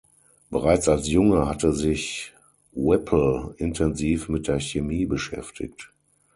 [0.49, 2.33] Bereits als Junge hatte sich
[2.71, 5.93] Whipple intensiv mit der Chemie beschäftigt.